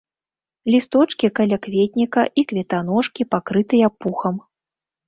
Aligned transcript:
Лісточкі 0.75 1.27
калякветніка 1.39 2.21
і 2.43 2.47
кветаножкі 2.53 3.31
пакрытыя 3.37 3.87
пухам. 4.05 4.35